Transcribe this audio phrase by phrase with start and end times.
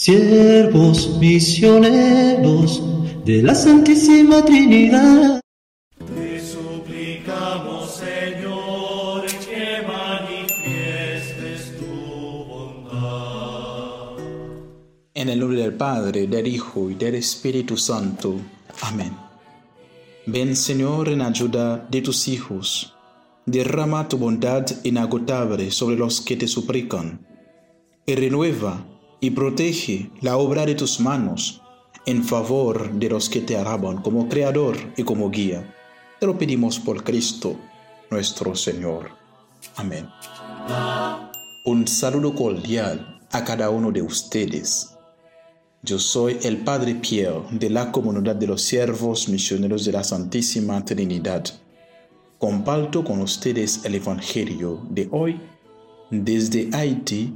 [0.00, 2.82] siervos misioneros
[3.22, 5.42] de la Santísima Trinidad.
[5.98, 11.84] Te suplicamos, Señor, que manifiestes tu
[12.48, 14.16] bondad.
[15.12, 18.36] En el nombre del Padre, del Hijo y del Espíritu Santo.
[18.80, 19.12] Amén.
[20.24, 22.96] Ven, Señor, en ayuda de tus hijos.
[23.44, 27.26] Derrama tu bondad inagotable sobre los que te suplican.
[28.06, 28.89] Y renueva
[29.20, 31.62] y protege la obra de tus manos
[32.06, 35.74] en favor de los que te alaban como Creador y como Guía.
[36.18, 37.56] Te lo pedimos por Cristo,
[38.10, 39.10] nuestro Señor.
[39.76, 40.08] Amén.
[41.66, 44.96] Un saludo cordial a cada uno de ustedes.
[45.82, 50.84] Yo soy el Padre Pierre de la comunidad de los siervos misioneros de la Santísima
[50.84, 51.44] Trinidad.
[52.38, 55.40] Comparto con ustedes el Evangelio de hoy
[56.10, 57.34] desde Haití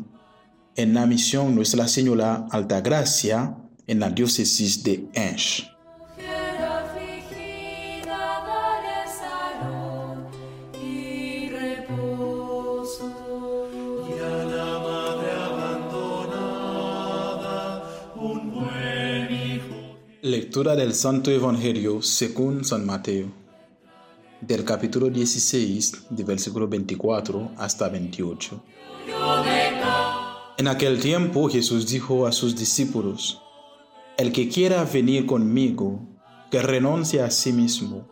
[0.76, 3.56] en la misión Nuestra Señora Altagracia
[3.86, 5.70] en la diócesis de Enche.
[6.16, 10.16] Mujer afligida, dale salud
[10.82, 13.06] y reposo.
[14.08, 16.42] Y a la madre abandonada,
[18.16, 19.98] un buen hijo.
[20.22, 23.32] Lectura del Santo Evangelio según San Mateo,
[24.40, 28.62] del capítulo 16, de versículo 24 hasta 28.
[30.56, 33.42] En aquel tiempo Jesús dijo a sus discípulos,
[34.16, 36.06] El que quiera venir conmigo,
[36.48, 38.06] que renuncie a sí mismo,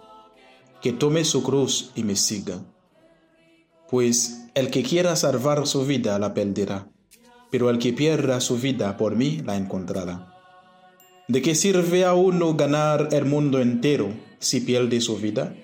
[0.80, 2.60] que tome su cruz y me siga.
[3.88, 6.88] Pues el que quiera salvar su vida la perderá,
[7.52, 10.34] pero el que pierda su vida por mí la encontrará.
[11.28, 14.08] ¿De qué sirve a uno ganar el mundo entero
[14.40, 15.54] si pierde su vida?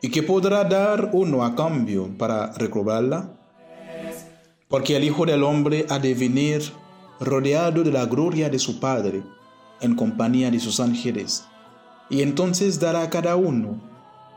[0.00, 3.41] ¿Y qué podrá dar uno a cambio para recobrarla?
[4.72, 6.62] Porque el Hijo del Hombre ha de venir
[7.20, 9.22] rodeado de la gloria de su Padre,
[9.82, 11.44] en compañía de sus ángeles,
[12.08, 13.78] y entonces dará a cada uno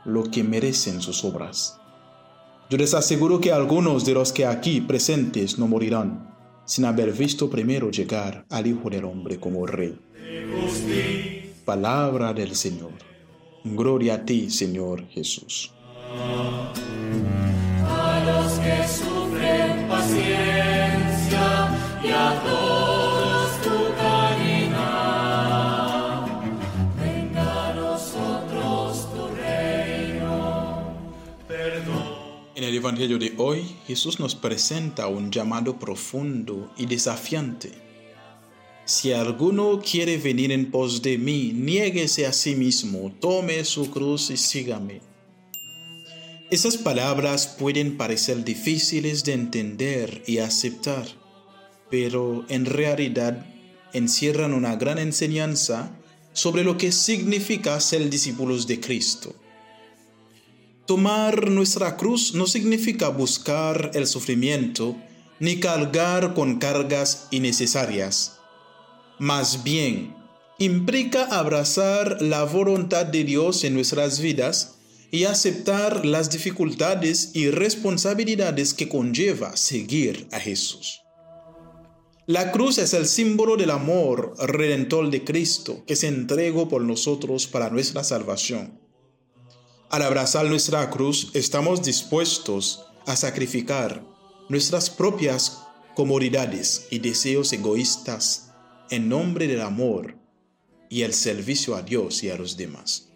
[0.03, 1.79] lo que merecen sus obras.
[2.69, 6.35] Yo les aseguro que algunos de los que aquí presentes no morirán
[6.66, 9.97] sin haber visto primero llegar al Hijo del Hombre como Rey.
[11.63, 12.91] Palabra del Señor.
[13.63, 15.72] Gloria a ti, Señor Jesús.
[17.88, 19.15] A los
[32.55, 37.73] En el Evangelio de hoy, Jesús nos presenta un llamado profundo y desafiante.
[38.85, 44.29] Si alguno quiere venir en pos de mí, niéguese a sí mismo, tome su cruz
[44.29, 45.01] y sígame.
[46.49, 51.07] Esas palabras pueden parecer difíciles de entender y aceptar,
[51.89, 53.45] pero en realidad
[53.91, 55.91] encierran una gran enseñanza
[56.31, 59.35] sobre lo que significa ser discípulos de Cristo.
[60.85, 64.96] Tomar nuestra cruz no significa buscar el sufrimiento
[65.40, 68.38] ni cargar con cargas innecesarias.
[69.18, 70.16] Más bien,
[70.59, 74.75] implica abrazar la voluntad de Dios en nuestras vidas
[75.09, 81.02] y aceptar las dificultades y responsabilidades que conlleva seguir a Jesús.
[82.28, 87.47] La cruz es el símbolo del amor redentor de Cristo que se entregó por nosotros
[87.47, 88.84] para nuestra salvación.
[89.90, 94.03] Al abrazar nuestra cruz estamos dispuestos a sacrificar
[94.50, 95.63] nuestras propias
[95.96, 98.51] comodidades y deseos egoístas
[98.90, 100.18] en nombre del amor
[100.90, 103.09] y el servicio a Dios y a los demás.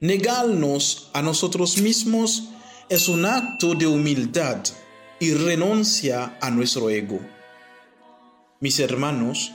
[0.00, 2.50] Negarnos a nosotros mismos
[2.88, 4.62] es un acto de humildad
[5.20, 7.20] y renuncia a nuestro ego.
[8.60, 9.52] Mis hermanos,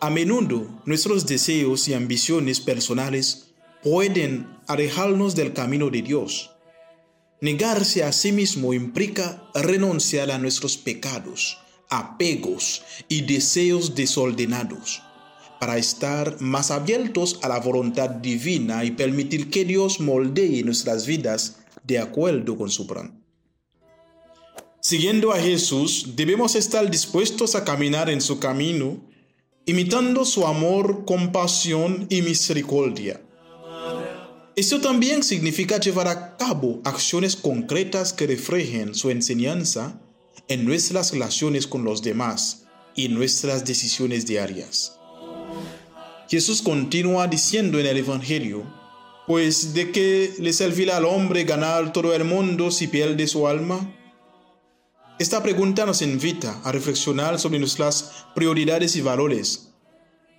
[0.00, 3.53] a menudo nuestros deseos y ambiciones personales
[3.84, 6.50] pueden alejarnos del camino de Dios.
[7.42, 11.58] Negarse a sí mismo implica renunciar a nuestros pecados,
[11.90, 15.02] apegos y deseos desordenados
[15.60, 21.58] para estar más abiertos a la voluntad divina y permitir que Dios moldee nuestras vidas
[21.82, 23.22] de acuerdo con su plan.
[24.80, 29.02] Siguiendo a Jesús, debemos estar dispuestos a caminar en su camino,
[29.66, 33.23] imitando su amor, compasión y misericordia.
[34.56, 40.00] Esto también significa llevar a cabo acciones concretas que reflejen su enseñanza
[40.46, 42.64] en nuestras relaciones con los demás
[42.94, 44.96] y nuestras decisiones diarias.
[46.28, 48.64] Jesús continúa diciendo en el Evangelio,
[49.26, 53.92] pues de qué le servirá al hombre ganar todo el mundo si pierde su alma?
[55.18, 59.73] Esta pregunta nos invita a reflexionar sobre nuestras prioridades y valores.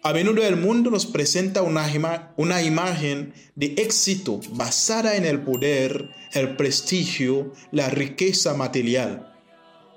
[0.05, 6.11] A menudo el mundo nos presenta una, una, imagen de éxito basada en el poder,
[6.33, 9.33] el prestigio, la riqueza material.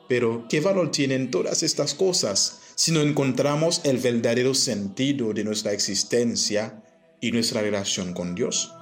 [0.08, 5.72] Pero, ¿qué valor tienen todas estas cosas si no encontramos el verdadero sentido de nuestra
[5.74, 6.82] existencia
[7.20, 8.72] y nuestra relación con Dios?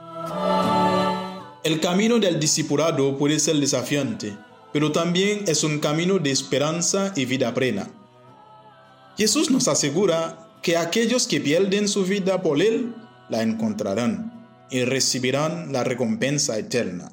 [1.64, 4.38] El camino del discipulado puede ser desafiante,
[4.73, 7.90] pero también es un camino de esperanza y vida plena.
[9.19, 12.92] Jesús nos asegura que aquellos que pierden su vida por Él
[13.28, 17.12] la encontrarán y recibirán la recompensa eterna.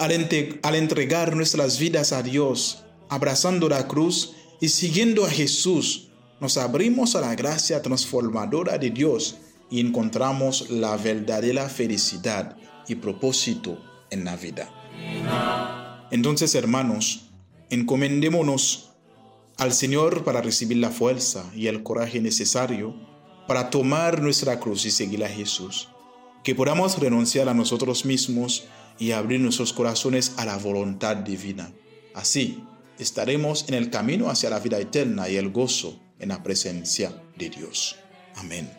[0.00, 6.08] Al, entregar nuestras vidas a Dios, abrazando la cruz y siguiendo a Jesús,
[6.40, 9.36] nos abrimos a la gracia transformadora de Dios
[9.70, 12.56] y encontramos la verdadera felicidad
[12.88, 13.80] y propósito
[14.10, 14.68] en la vida.
[16.10, 17.30] Entonces, hermanos,
[17.68, 18.89] encomendémonos
[19.60, 22.94] al Señor para recibir la fuerza y el coraje necesario
[23.46, 25.90] para tomar nuestra cruz y seguir a Jesús.
[26.42, 28.64] Que podamos renunciar a nosotros mismos
[28.98, 31.70] y abrir nuestros corazones a la voluntad divina.
[32.14, 32.64] Así
[32.98, 37.50] estaremos en el camino hacia la vida eterna y el gozo en la presencia de
[37.50, 37.96] Dios.
[38.36, 38.70] Amén.